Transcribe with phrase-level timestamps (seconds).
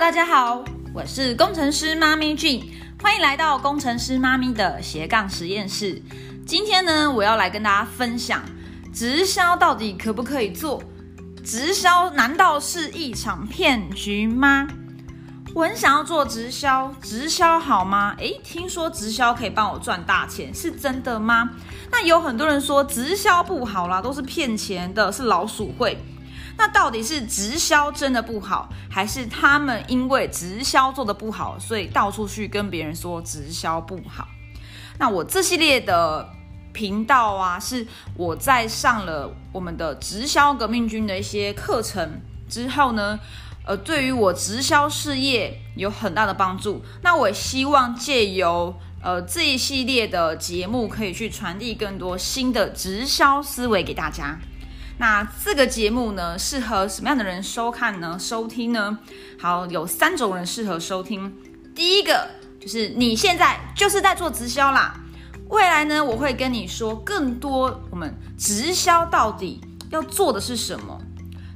[0.00, 0.62] 大家好，
[0.92, 6.02] 我是工程师妈咪 G，欢迎来到工程师妈咪的斜杠实验室。
[6.44, 8.42] 今天呢，我要来跟大家分享
[8.92, 10.82] 直销到底可不可以做？
[11.44, 14.66] 直销难道是一场骗局吗？
[15.54, 18.14] 我很想要做直销，直销好吗？
[18.18, 21.48] 诶，听说直销可以帮我赚大钱，是真的吗？
[21.92, 25.96] 那有很多人说直销不好啦，都是骗钱的，是老鼠会。
[26.56, 34.28] 那到底是直销真的不好，还是他们因为直销做的不好，所以到处去跟别人说直销不好？
[34.98, 36.28] 那我这系列的
[36.72, 37.86] 频道啊，是
[38.16, 43.18] 我在上了我们的直销革命军的一些课程之后呢，
[43.66, 46.82] 呃，对于我直销事业有很大的帮助。
[47.02, 54.38] 那我希望借由呃这一系列的节目，可以去传递更多新的直销思维给大家。
[54.96, 58.16] 那这个节目呢，适合什么样的人收看呢？
[58.18, 58.98] 收听呢？
[59.40, 61.34] 好，有三种人适合收听。
[61.74, 62.28] 第一个
[62.60, 64.94] 就是你现在就是在做直销啦，
[65.48, 69.60] 未来呢，我会跟你说更多我们直销到底
[69.90, 71.00] 要做的是什么。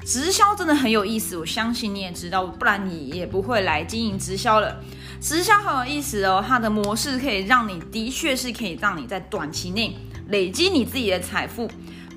[0.05, 4.81] 直销真的很有意思，我相信你也知道，不然你也不会来经营直销了。
[5.21, 9.97] 直销很有意思哦，它的模式可以让你，的确是可以让你在短期内
[10.29, 11.71] 累积你自己的财富。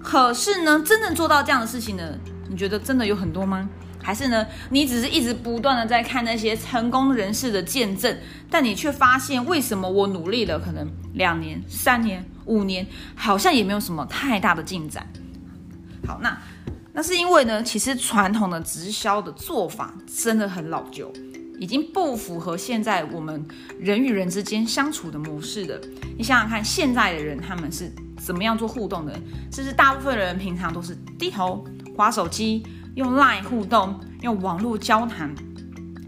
[0.04, 2.18] 可是呢，真正做到这样的事情呢，
[2.50, 3.70] 你觉得真的有很多吗？
[4.04, 8.18] 还是呢，你只是一直不断的在看那些成功人士的见证，
[8.50, 15.08] 但你却发现为什么我努力了可能两年、三年、五年，好像也没有什么太大的进展。
[16.08, 16.36] 好，那
[16.94, 21.14] 那是因为呢，其实传统的直销的做法真的很老旧。
[21.60, 23.46] 已经不符合现在我们
[23.80, 25.80] 人与人之间相处的模式的。
[26.18, 27.92] 你想想看，现在的人他们是
[28.24, 29.20] 怎么样做互动的？
[29.52, 32.64] 就是大部分的人平常都是低头划手机，
[32.96, 35.34] 用 Line 互动，用网络交谈。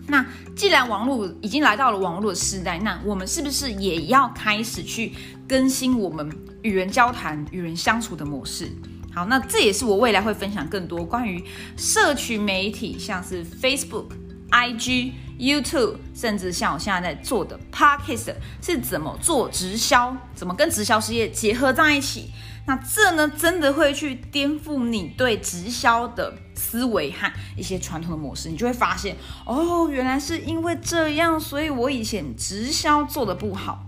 [0.07, 0.25] 那
[0.55, 5.13] 既然网络已经来到了网络的时代，那我们是不是也要开始去
[5.47, 6.29] 更新我们
[6.61, 8.69] 与人交谈、与人相处的模式？
[9.13, 11.43] 好，那这也是我未来会分享更多关于
[11.77, 14.07] 社群媒体，像是 Facebook、
[14.53, 15.13] IG。
[15.39, 22.29] YouTube，甚至像我现在在做的 Podcast，是怎么做直销，怎么跟直销事业结合在一起？
[22.67, 28.47] 那这呢，真的会去颠覆你对直销的思维和一些传统的模式。
[28.47, 33.83] 你就会发现，哦，原来是因为这样，所以我以前直销做的不好。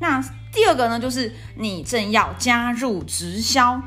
[0.00, 0.22] 那
[0.52, 3.82] 第二个呢，就是你正要加入直销。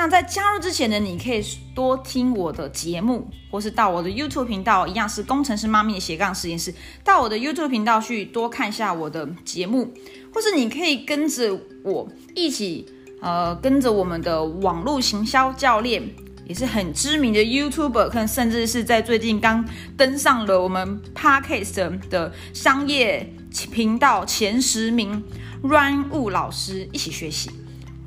[0.00, 1.44] 那在加入之前呢，你可以
[1.74, 6.74] 多听我的节目，或是到我的 YouTube 频道，一样是工程师妈咪的斜杠实验室，
[7.04, 9.92] 到我的 YouTube 频道去多看一下我的节目，
[10.32, 12.86] 或是你可以跟着我一起，
[13.20, 16.02] 呃，跟着我们的网络行销教练，
[16.46, 19.62] 也是很知名的 YouTuber，甚至是在最近刚
[19.98, 23.34] 登上了我们 Podcast 的商业
[23.70, 25.22] 频道前十名
[25.62, 27.50] ，Run Wu 老师一起学习。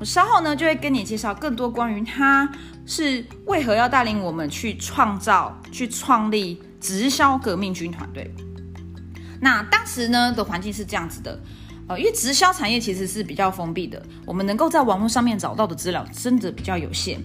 [0.04, 2.50] 稍后呢就会跟你介绍更多关于他
[2.84, 8.30] 是为何要带领我们去创造、去创立直销革命军团队。
[9.40, 11.40] 那当时呢的环境是这样子的，
[11.88, 17.20] 呃，因为直销产业其实是比较封闭的，我们能够在网络上面找到的资料真的比较有限。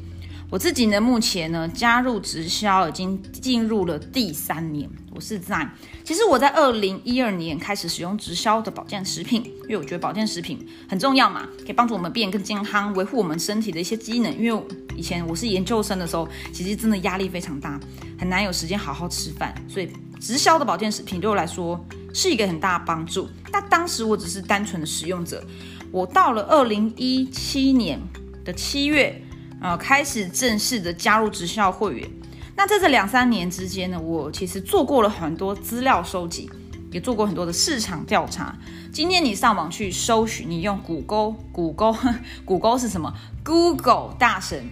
[0.51, 4.89] 我自己呢，目前呢加入直销已经进入了第三年。
[5.13, 5.69] 我是在，
[6.03, 14.35] 其实我在二零一二年开始使用直销的保健食品，因为我觉得保健食品很重要嘛，可以帮助我们变更健康，维护我们身体的一些机能。
[14.39, 14.63] 因为
[14.95, 17.79] 以前我是研究生的时候，其实真的压力非常大，
[18.17, 19.87] 很难有时间好好吃饭，所以
[20.19, 21.79] 直销的保健食品对我来说
[22.11, 23.29] 是一个很大的帮助。
[23.51, 25.43] 那当时我只是单纯的使用者，
[25.91, 27.99] 我到了二零一七年
[28.43, 29.21] 的七月。
[29.61, 32.09] 呃，开始正式的加入直销会员。
[32.55, 36.49] 那在这两三年之间呢，我其实做过了很多资料收集，
[36.91, 38.57] 也做过很多的市场调查。
[38.91, 41.95] 今天你上网去搜寻，你用谷歌，谷歌，
[42.43, 44.69] 谷歌是什么？Google 大神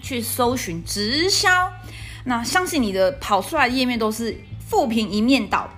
[0.00, 1.70] 去搜寻直销，
[2.24, 4.36] 那相信你的跑出来的页面都是
[4.66, 5.68] 负评一面倒，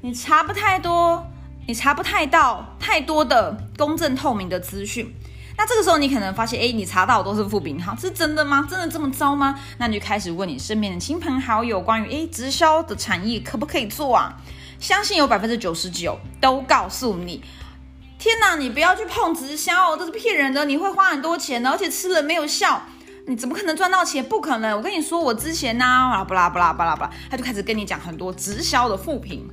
[0.00, 1.26] 你查不太多，
[1.66, 5.14] 你查不太到太多的公正透明的资讯。
[5.58, 8.66] 那这个时候，你可能发现，哎，你查到都是副饼，好，是真的吗？
[8.68, 9.58] 真的这么糟吗？
[9.78, 14.36] 那你就开始问你身边的亲朋好友，关于哎，直销的产业可不可以做啊？
[14.78, 17.42] 相信有百分之九十九都告诉你，
[18.18, 22.82] 天哪，你不要去碰直销哦，这是骗人的，你会花很多钱的，而且吃了没有效，
[23.26, 24.22] 你怎么可能赚到钱？
[24.22, 24.76] 不可能！
[24.76, 29.48] 我跟你说，我之前呢，啊，不啦不啦不啦不啦，他就开始跟你讲很多直销的副评。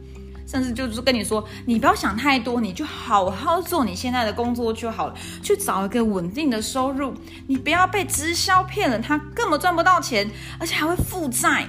[0.46, 7.14] 甚至就是跟你说，你不要想太多，你就好好做你现在的工作就好了，去找一个稳定的收入。
[7.48, 10.30] 你不要被直销骗了，他根本赚不到钱，
[10.60, 11.68] 而且还会负债。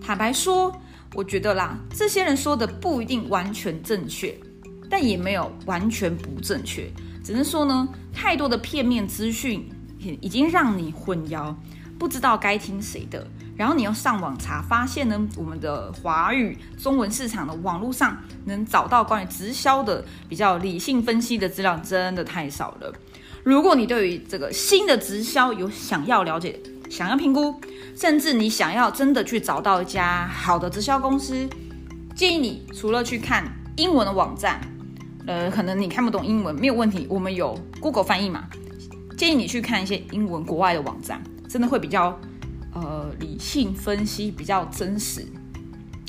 [0.00, 0.72] 坦白说，
[1.14, 4.38] 我觉得啦，这些人说的不一定完全正确，
[4.88, 6.90] 但也没有完全不正确，
[7.24, 9.68] 只能说呢，太多的片面资讯
[9.98, 11.54] 已经让你混淆，
[11.98, 13.26] 不知道该听谁的。
[13.56, 22.92] 然后你又上网查，发现呢，我们的华语中文市场的网络上能找到关于直销的比较理性分析的资料，真的太少了。
[23.42, 26.60] 如果你对于这个新的直销有想要了解、
[26.90, 27.58] 想要评估，
[27.96, 31.48] 甚至你想要真的去找到一家好的直销公司，
[32.14, 33.44] 建议你除了去看
[33.76, 34.60] 英文的网站，
[35.26, 38.44] 呃，可能你看不懂英文没有问题，我们有 Google 翻译嘛，
[39.16, 42.20] 建议你去看一些英文国外的网站，真的会比较。
[42.82, 45.26] 呃，理性分析比较真实。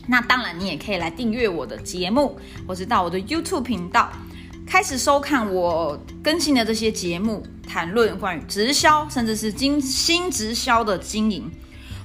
[0.05, 2.37] 那当然，你也可以来订阅我的节目，
[2.67, 4.11] 或是到我的 YouTube 频道
[4.65, 11.49] 开始收看我更新的这些节目，谈论关于直销，甚至是经新直销的经营。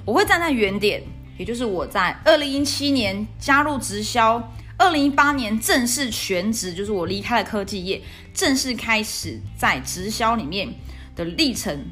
[0.05, 1.03] 我会站在原点，
[1.37, 8.01] 也就是我在二零一七年加入直销，二零一八年正式全职，就是我离开了科技业，
[8.33, 10.73] 正式开始在直销里面
[11.15, 11.85] 的历程。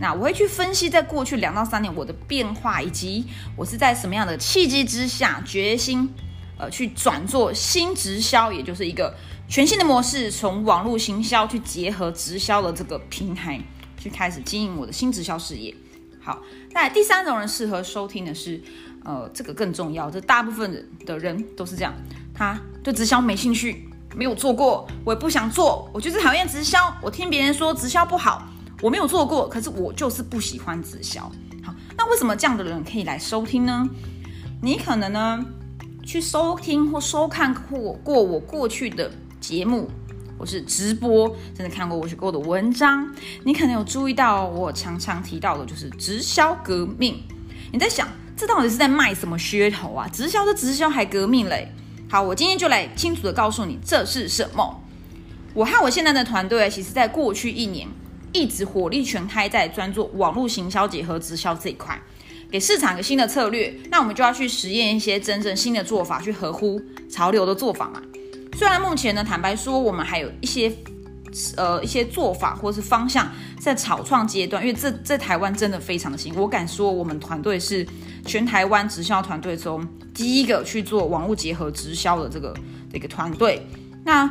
[0.00, 3.24] 那我会去分析，在过去两到三年我的变化，以及
[3.56, 6.12] 我是在什么样的契机之下决心，
[6.58, 9.14] 呃，去转做新直销，也就是一个
[9.48, 13.60] 全新的模式，从网络行销去结合直销的这个平台，
[13.96, 15.72] 去开始经营我的新直销事业。
[16.20, 16.42] 好，
[16.72, 18.60] 那第三种人适合收听的是，
[19.04, 21.94] 呃，这个更重要，这大部分的人都是这样，
[22.34, 28.48] 他对直销没兴趣，没有做过，我也不想做，我就是讨厌直销，我听别人说直销不好。
[28.84, 31.22] 我没有做过，可是我就是不喜欢直销。
[31.62, 33.88] 好，那为什么这样的人可以来收听呢？
[34.60, 35.42] 你可能呢
[36.02, 39.10] 去收听或收看过过我过去的
[39.40, 39.88] 节目，
[40.38, 43.10] 或是直播，甚至看过我写过的文章。
[43.42, 47.22] 你可能有注意到我常常提到的就是直销革命。
[47.72, 50.06] 你在想，这到底是在卖什么噱头啊？
[50.12, 51.72] 直销的直销还革命嘞？
[52.10, 54.82] 好，我今天就来清楚的告诉你这是什么。
[55.54, 57.88] 我和我现在的团队，其实在过去一年。
[58.34, 61.98] 一直火力全开在专做网络行销结合直销这一块，
[62.50, 66.78] 给市场一个新的策略，那我们就要去实验一些真正新的做法，去合乎
[67.08, 68.02] 潮流的做法嘛。
[68.56, 70.72] 虽然目前呢，坦白说，我们还有一些
[71.56, 76.34] 呃一些做法或是方向在草创阶段，因为这在台湾真的非常的新。
[76.34, 77.86] 我敢说，我们团队是
[78.26, 82.54] 全台湾直销团队中第一个去做网络结合直销的这个
[82.92, 83.64] 这个团队。
[84.04, 84.28] 那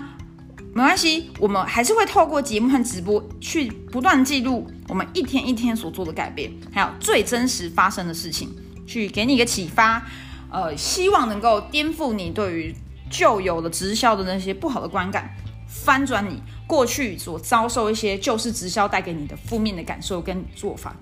[0.75, 8.49] 没关系，我们还是会透过节目和直播去不断记录我们一天一天所做的改变，还有最真实发生的事情，
[8.87, 10.03] 去给你一个启发。
[10.49, 12.75] 呃，希望能够颠覆你对于
[13.09, 15.29] 旧有的直销的那些不好的观感，
[15.67, 20.95] 翻转你过去所遭受一些旧式直销带给你的负面的感受跟做法。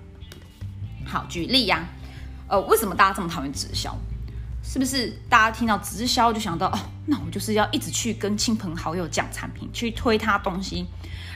[1.06, 1.88] 好，举例呀，
[2.46, 3.96] 呃，为什么大家这么讨厌直销？
[4.62, 6.78] 是不是大家听到直销就想到哦？
[7.06, 10.86] 那我就是要一直去跟亲朋好友讲产品，去推他东西，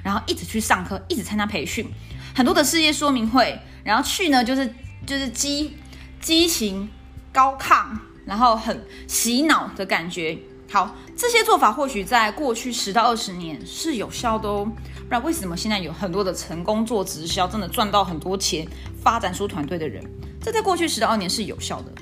[0.02, 1.86] 然后一直去上课，一直参加培训，
[2.34, 4.72] 很多的事业说明会，然后去呢就是
[5.04, 5.76] 就是激
[6.20, 6.88] 激情
[7.32, 10.38] 高亢，然后很洗脑的感觉。
[10.70, 18.66] 好，这些做法或许在过去十到二十年是有效的哦，不然为什么现在有很多的成功做直销，真的赚到很多钱，
[19.00, 20.04] 发展出团队的人，
[20.40, 21.92] 这在过去十到二年是有效的。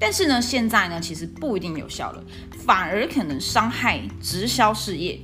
[0.00, 2.24] 但是呢，现在呢，其实不一定有效了，
[2.64, 5.20] 反而可能伤害直销事业。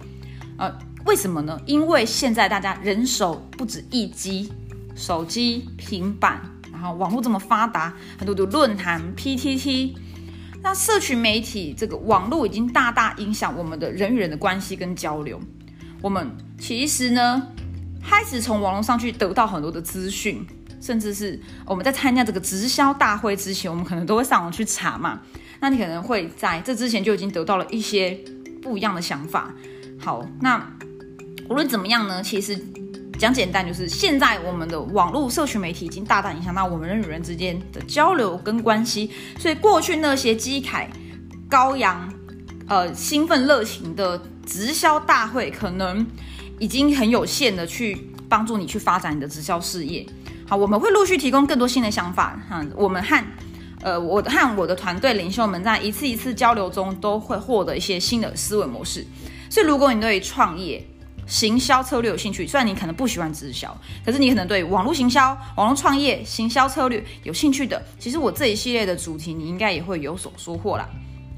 [0.59, 0.71] 呃，
[1.07, 1.59] 为什么呢？
[1.65, 4.53] 因为现在大家人手不止一机，
[4.95, 6.41] 手机、平板，
[6.71, 9.95] 然后网络这么发达，很多的论坛、PTT，
[10.63, 15.41] 那社群媒体这个网络已经大大影响我们的人与人的关系跟交流。
[16.03, 17.49] 我们其实呢，
[18.05, 20.47] 开始从网络上去得到很多的资讯。
[20.87, 25.21] 甚至是我们在参加这个直销大会之前，我们可能都会上网去查嘛。
[25.59, 28.17] 那你可能会在这之前就已经得到了一些
[28.63, 29.53] 不一样的想法。
[29.99, 30.65] 好，那
[31.49, 32.57] 无论怎么样呢，其实
[33.19, 39.11] 讲简单就是，现在我们的网络社群媒体已经大大影响到我们人与人之间的交流跟关系。
[39.41, 40.89] 所以过去那些激凯、
[41.51, 42.13] 高扬、
[42.69, 46.07] 呃兴奋热情的直销大会，可能
[46.61, 50.07] 已经很有限的去帮助你去发展你的直销事业。
[50.49, 52.41] 好，我们会陆续提供更多新的想法。
[52.49, 53.25] 哈，我们和
[53.83, 59.05] 呃，我和我的团队领袖们在一次一次交流中，都会获得一些新的思维模式。
[59.51, 60.85] 所以，如果你对创业、
[61.27, 70.89] 行销策略有兴趣，虽然你可能不喜欢直销，可是你可能对网络行销、网络创业、行销策略有兴趣的，其实我这一系列的主题，你应该也会有所收获啦。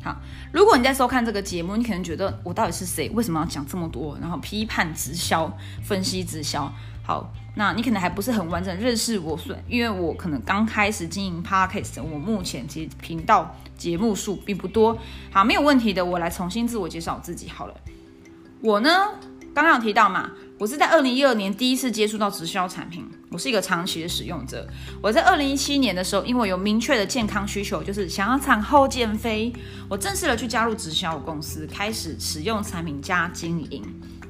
[0.02, 0.14] 好，
[0.52, 3.08] 如果你在收看这个节目，你可能觉得我到底是谁？
[3.14, 4.16] 为什么要讲这么多？
[4.20, 5.50] 然后批判直销、
[5.82, 6.70] 分析直销？
[7.08, 14.98] 好，那你可能还不是很完整认识我，所因为我可能刚开始经营 podcast，我目前其实频道节目数并不多。
[15.32, 17.74] 好，没有问题的，我来重新自我介绍自己好了。
[18.60, 18.90] 我呢，
[19.54, 24.68] 刚刚有提到嘛，我是在二零一二年第一次接触到直销产品，我是一个长期的使用者。
[25.00, 29.50] 我在二零一七年的时候，因为有明确的健康需求，就是想要产后减肥，
[29.88, 33.82] 我正式的去加入直销公司，开始使用产品加经营。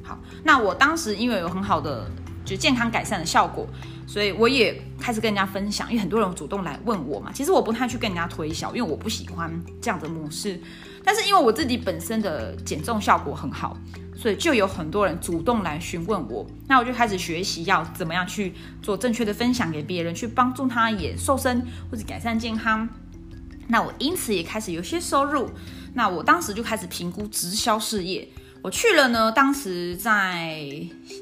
[0.05, 2.09] 好，那我当时因为有很好的
[2.49, 3.67] 就健康改善的效果，
[4.07, 7.31] 所以我也开始跟人家分享，因为很多人主动来问我嘛。
[7.33, 10.61] 其实我不太去跟人家推销，因为我不喜欢这样的模式。
[11.05, 13.77] 但是因为我自己本身的减重效果很好。
[14.21, 18.53] 所以就有很多人主动来询问我，那我就开始学习要怎么样去
[18.83, 22.89] 做正确的分享给别人，去帮助他也瘦身或者改善健康。
[23.69, 25.49] 那我因此也开始有些收入。
[25.95, 28.29] 那我当时就开始评估直销事业。
[28.63, 30.61] 我去了呢，当时在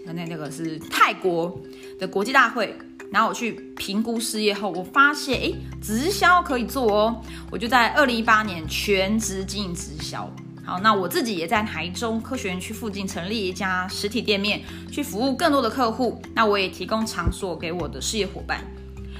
[0.06, 1.60] 那那个是泰国
[1.98, 2.76] 的国际大会，
[3.12, 7.22] 然后我去评估事业后，我发现诶，直销可以做哦。
[7.50, 10.30] 我就在二零一八年全职经营直销。
[10.64, 16.20] 好，那我自己也在台中科学园区附近成立一家实体店面，去服务更多的客户。
[16.34, 18.64] 那我也提供场所给我的事业伙伴。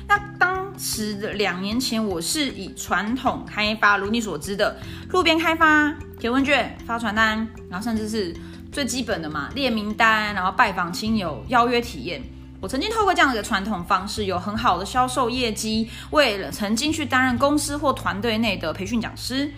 [0.09, 4.77] 那当是两年前，我是以传统开发，如你所知的
[5.11, 8.35] 路边开发、填问卷、发传单，然后甚至是
[8.71, 12.23] 最基本的嘛，列名单，然后拜访亲友、邀约体验。
[12.61, 19.53] 我曾经透过这样的一个传统方式，有很好的销售业绩，为了曾经去担任公司或团队内的培训讲师。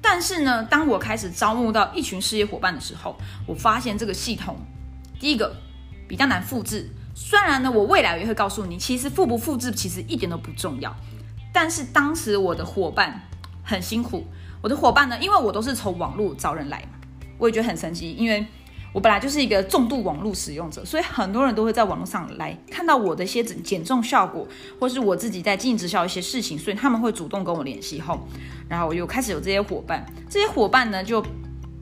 [0.00, 4.56] 但是呢，当我开始招募到一群事业伙伴的时候，我发现这个系统，
[5.20, 5.54] 第一个
[6.08, 6.88] 比较难复制。
[7.14, 10.94] 虽然呢，我未来也会告诉你，其实复不复制其实一点都不重要。
[11.52, 13.28] 但是当时我的伙伴
[13.62, 14.26] 很辛苦，
[14.60, 16.98] 我的伙伴呢，因为我都是从网络找人来嘛，
[17.38, 18.46] 我也觉得很神奇，因为。
[18.94, 24.46] 我本来就是一个重度网络使用者，所以很多人都会在网络上来看到我的一些减减重效果，
[24.78, 28.20] 或是我自己在经营直销一些事情，所以他们会主动跟我联系后，
[28.68, 31.24] 然后我又开始有这些伙伴，这些伙伴呢就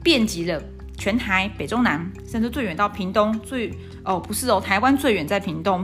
[0.01, 0.57] 遍及了
[1.01, 5.83] 全台北中南，甚至最远到屏东，最哦不是哦，台湾最远在屏东，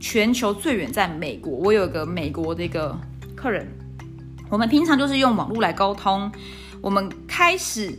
[0.00, 1.52] 全球最远在美国。
[1.52, 2.98] 我有一个美国的一个
[3.36, 3.64] 客人，
[4.48, 6.28] 我们平常就是用网络来沟通，
[6.80, 7.96] 我们开始。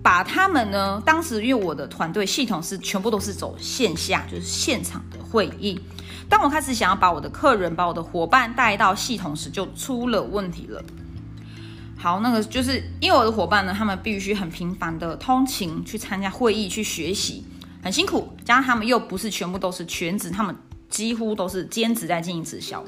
[0.00, 5.80] 把他们呢，当时因为我的团队系统是全部都是走线下，就是现场的会议。
[6.28, 10.80] 当我开始想要把我的客人、把我的伙伴带到系统时，就出了问题了。
[11.96, 17.44] 好，那个就是因为我的伙伴呢，他们必须很频繁的通勤去参加会议、去学习，
[17.82, 18.28] 很辛苦。
[18.44, 20.54] 加上他们又不是全部都是全职，他们
[20.88, 22.84] 几乎都是兼职在经营直销，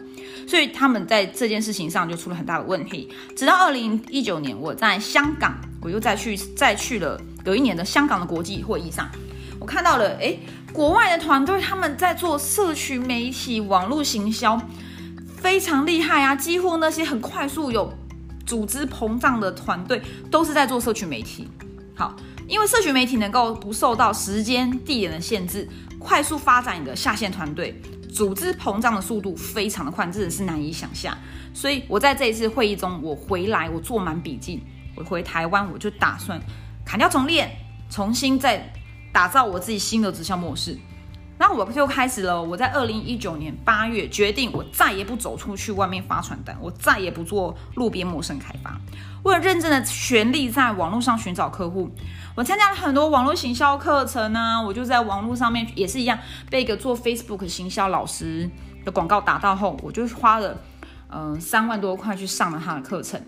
[0.46, 3.08] 所以他们在这件事情上就出了很大的问题。
[3.34, 5.58] 直到二零一九年，我在香港。
[5.80, 9.08] 我又再去再去了有一年的香港的国际会议上，
[9.60, 10.36] 我看到了哎，
[10.72, 14.60] 国外的团队他们在做社群媒体网络行销，
[15.36, 16.34] 非常厉害啊！
[16.34, 17.94] 几乎那些很快速有
[18.48, 20.00] 组织膨胀的团队
[20.30, 21.46] 都是在做社群媒体。
[21.94, 27.78] 好，因为社群媒体能够不受到时间地点的限制，快速发展你的下线团队，
[28.10, 31.14] 组织膨胀的速度非常的快，真的是难以想象。
[31.52, 34.62] 所以我在这一次会议中，我回来我做满笔记。
[34.96, 36.40] 我回台湾，我就打算
[36.86, 37.50] 砍掉重练，
[37.90, 38.72] 重新再
[39.12, 40.78] 打造我自己新的直销模式。
[41.38, 42.42] 然后我就开始了。
[42.42, 48.76] 我在二零一九年八月决定，我再也不走出去外面发传单，我再也不做路边陌生开发。
[49.22, 51.90] 为了认真的全力在网络上寻找客户，
[52.34, 54.62] 我参加了很多网络行销课程呢。
[54.66, 56.18] 我就在网络上面也是一样，
[56.50, 58.50] 被一个做 Facebook 行销老师
[58.84, 60.56] 的广告打到后，我就花了
[61.08, 63.20] 嗯三万多块去上了他的课程。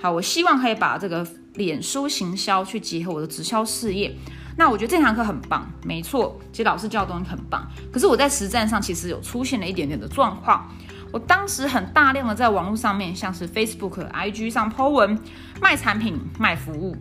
[0.00, 4.14] 好，我希望可以把这个脸书行销去结合我的直销事业。
[4.58, 7.64] 那我觉得这堂课很棒，没错，其实老师教的东西很棒。
[7.92, 10.68] 可是我在实战上其实有出现了一点点的状况。
[11.12, 15.16] 我当时很大量的在网络上面，像是 Facebook、IG 上 po 文
[15.60, 16.96] 卖产品、卖服务，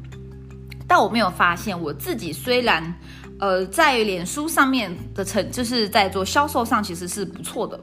[0.87, 2.93] 但我没有发现我自己虽然
[3.39, 7.79] 呃在脸书上面的成就是在做销售上其实是不错的。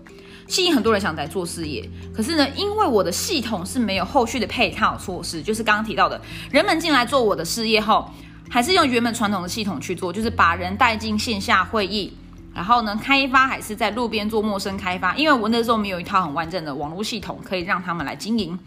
[0.47, 8.09] 吸引很多人想来做事业，可是呢，因为我的系统是没有后续的配套措施，就是刚刚提到的，人们进来做我的事业后，
[8.49, 12.13] 还是用原本传统的系统去做，就是把人带进线下会议，
[12.55, 18.59] 然后呢，开发还是在路边做陌生开发，因为我那时候没有一套很完整的网络系统可以让他们来经营，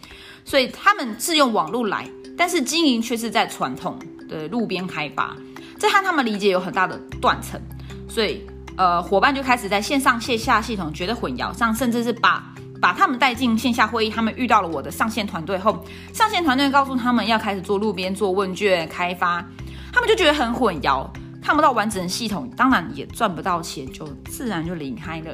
[0.44, 2.08] 所以他们是用网络来，
[2.38, 5.36] 但是经营却是在传统的路边开发，
[5.80, 7.60] 这和他们理解有很大的断层，
[8.08, 8.46] 所以。
[8.80, 14.10] 呃，伙伴就开始在线上线下系统觉得混淆，上甚至是把把他们带进线下会议。
[14.12, 19.44] 他们遇到了我的上线团队后，上线团队告诉他们要开始做路边做问卷开发，
[19.92, 21.08] 他们就觉得很混淆。
[21.42, 25.34] 看不到完整的系统，当然也赚不到钱，就自然就离开了。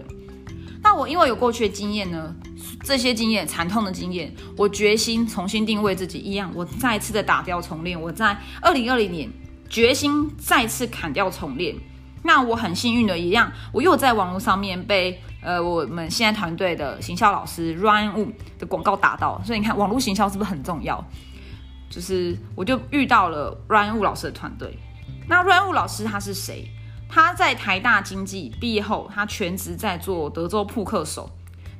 [0.83, 2.35] 那我因为有过去的经验呢，
[2.83, 7.99] 这些经验惨痛的经验，我决心重新定位自己，一样，我再次的打掉重练。
[7.99, 9.27] 我在二零二零年
[9.69, 11.75] 决心再次砍掉重练。
[12.21, 18.27] 那我很幸运的一样，我又在网络上面被呃我们现在团队的行销老师 Ryan Wu
[18.59, 21.03] 的广告打到，所以你看网络行销是不是很重要？
[21.93, 24.79] 就是我就遇到了 Ryan Wu 老师的团队。
[25.27, 26.67] 那 Ryan Wu 老师他是谁？
[27.07, 31.29] 他在台大经济毕业后，他全职在做德州扑克手。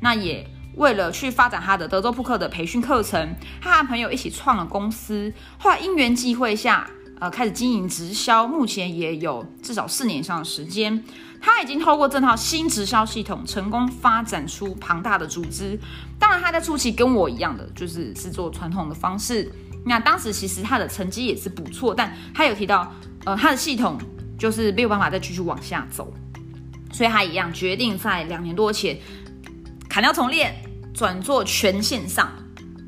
[0.01, 5.33] 那也为了去发展他的德州扑克的培训课程，他和朋友一起创了公司。
[5.57, 6.87] 后来因缘际会下，
[7.19, 11.03] 呃，开始经营直销，目前也有至少四年以上的时间。
[11.41, 15.77] 他已经透过这套新直销系统，成功发展出庞大的组织。
[16.17, 19.51] 当然，他在初期跟我一样的，就是是做传统的方式。
[19.85, 22.91] 那当时其实他的成绩也是不错，但他有提到，
[23.25, 23.99] 呃，他的系统。
[24.35, 26.11] 就是没有办法再继续往下走，
[26.91, 28.97] 所以他一样决定在两年多前
[29.87, 30.53] 砍掉重练，
[30.93, 32.29] 转做全线上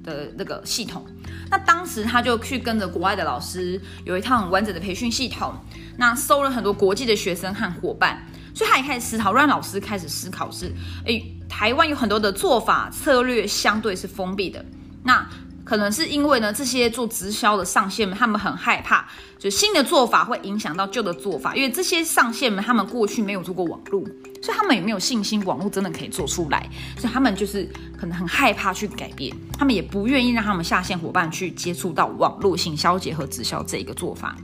[0.04, 1.06] 的那个系统。
[1.50, 5.54] 那当时他就去跟着国外的老师，有一套完整的培训系统，
[5.98, 8.22] 那收了很多国际的学生和伙伴。
[8.54, 10.74] 所以他也开始思考，让老师开始思考是：
[11.06, 14.66] 诶，台湾有很多的做法策略相对是封闭的，
[15.04, 15.26] 那。
[15.66, 19.06] 可能是因为呢，这些做直销的上线们，他们很害怕，
[19.40, 21.56] 就新的做法会影响到旧的做法。
[21.56, 24.04] 因为这些上线们，他们过去没有做过网络，
[24.42, 27.68] 所以他们也没有信心网络真的可以做出来，所以他们就是
[28.00, 34.36] 可能很害怕去改变，他们也不愿意让他们下线伙伴去接触到网络行销结合直销这一个做法。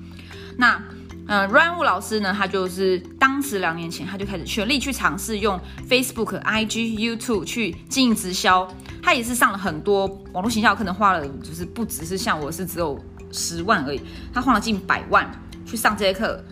[0.57, 0.81] 那。
[1.27, 8.67] 呃，Ryan Wu 老师呢，他就是当时两年前，他就开始全力去尝试用 Facebook、IG、YouTube 去经营直销。
[9.01, 12.99] 他也是上了很多网络行销，可能花了就是不只是像我是只有
[13.31, 14.01] 十万而已，
[14.33, 15.29] 他花了近百万
[15.65, 16.43] 去上这些课。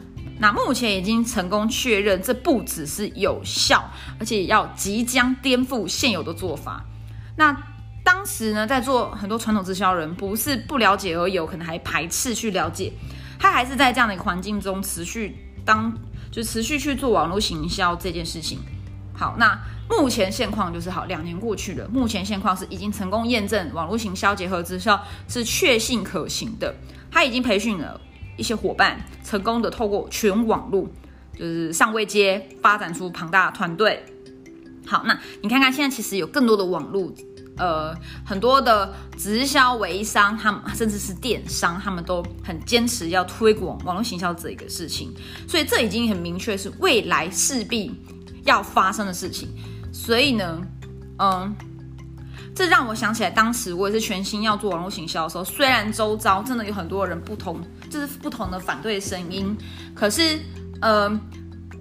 [0.42, 3.84] 那目前已经成功确认，这不只是有效，
[4.20, 6.82] 而且要即将颠覆现有的做法。
[7.36, 7.56] 那
[8.06, 12.94] 当时呢，在做很多传统直销人，不是不了解而有，可能还排斥去了解。
[13.38, 15.36] 他还是在这样的一个环境中持续
[15.66, 15.94] 当，
[16.32, 18.60] 就持续去做网络行销这件事情。
[19.20, 26.74] 好，那目前现况就是好，两年过去了，目前现况是已经成功验证网络行销结合直销是确信可行的。
[27.12, 28.00] 他已经培训了
[28.38, 30.88] 一些伙伴，成功的透过全网络
[31.38, 34.06] 就是上位阶发展出庞大的团队。
[34.88, 37.12] 好，那你看看现在其实有更多的网络。
[37.58, 37.94] 呃，
[38.26, 45.14] 很多的直销微商，他们甚至是电商，他们都很坚持要推广网络行销这一个事情，
[45.46, 47.92] 所以这已经很明确是未来势必
[48.44, 49.50] 要发生的事情。
[49.92, 50.62] 所以呢，
[51.18, 51.56] 嗯，
[52.56, 59.58] 这让我想起来，当时我也是全心要做网络行销的时候，虽然周遭真的有很多人不同，就是不同的反对声音，
[59.96, 60.40] 可是，
[60.82, 61.10] 呃，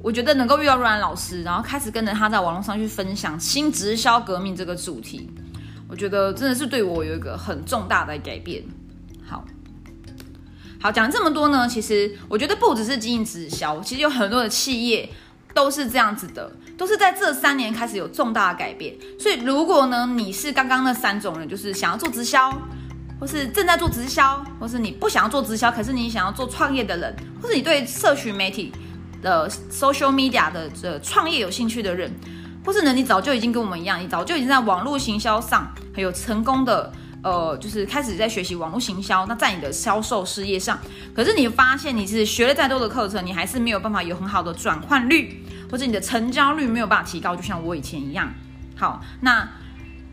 [0.03, 5.29] 我觉得能够遇到瑞安老师，然后开始跟着他在网络上去分享新直销革命这个主题。
[5.89, 8.63] 我觉得真的是对我有一个很重大的改变。
[9.27, 9.45] 好，
[10.81, 15.09] 好讲这么多呢，其实我觉得不只是经营直销，其实有很多的企业
[15.55, 18.95] 都是这样子的，都是在这三年开始有重大的改变。
[19.19, 22.53] 所以如果呢你是刚刚那三种人，就是想要做直销，
[23.21, 28.73] 或是正在做直销，或是你不想要做直销，可是你想要做创业的人，或是你对社群媒体
[29.23, 32.13] 的 social media 的这创业有兴趣的人。
[32.65, 39.27] 或是呢，你早就已经跟我们一样，你早就已经在网络行销上很有成功的，呃，就是开始在学习网络行销。
[39.27, 40.79] 那在你的销售事业上，
[41.15, 48.33] 可是你发现你是学了再多的课程，你还是没有办法有很好的转换率，或者你的成交率没有办法提高，就像我以前一样。
[48.77, 49.49] 好，那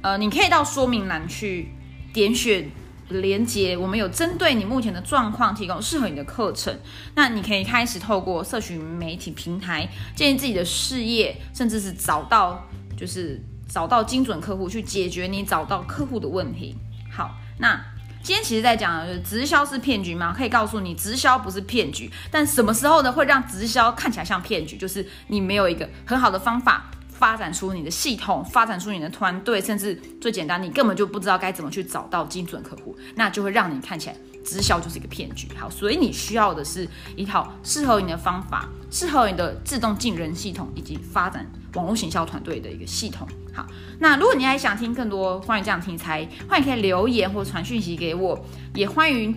[0.02, 1.72] 呃，你可以到说明栏去
[2.14, 2.70] 点选。
[3.10, 6.76] 连接，我们有针对你目前的状况提供适合你的课程。
[7.14, 13.40] 那你可以开始透过社群媒体平台建立自己的事业，甚至是找到就是
[13.70, 16.76] 找到精准客户，去解决你找到客户的问题。
[17.16, 17.80] 好，那
[18.22, 20.34] 今天其实在讲的就是直销是骗局吗？
[20.36, 24.76] 可以告诉你，直销不是骗局，但什么时候呢会让直销看起来像骗局？
[24.76, 26.92] 就是你没有一个很好的方法。
[27.18, 35.48] 发展出你的系统，发展出你的团队，甚至最简单，你根本就不知道该怎么去找到精准客户，那就会让你看起来直销就是一个骗局。
[35.58, 43.26] 好，所以你需要的是一套适合你的方法，适合你的自动进人系统，以及发展网络行销团队的一个系统。
[43.56, 43.66] 好，
[44.00, 48.38] 那如果你还想听更多关于这样题材，欢迎可以留言或传讯息给我，
[48.74, 49.34] 也欢迎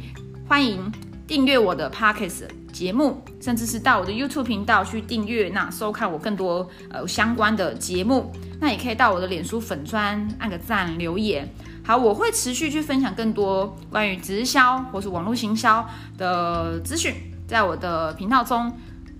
[0.48, 0.90] 欢迎
[1.26, 2.44] 订阅我的 Pockets。
[2.70, 8.30] 节目，甚至是到我的 YouTube 频道去订阅，那收看我更多呃相关的节目。
[8.60, 11.48] 那也可以到我的脸书粉砖按个赞留言。
[11.84, 15.84] 好，我会持续去分享更多关于直销或是网络行销
[16.18, 17.14] 的资讯，
[17.48, 18.70] 在我的频道中。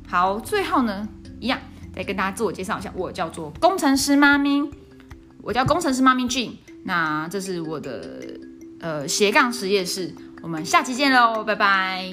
[0.07, 1.09] 好，最后呢，
[1.41, 1.59] 一样
[1.93, 4.71] 再跟大家自我介绍一下，我叫做工程师妈咪，
[5.49, 6.51] 我叫工程师妈咪 Jean，
[6.85, 8.21] 那这是我的
[8.81, 12.13] 呃斜杠实验室，我们下期见喽，拜拜。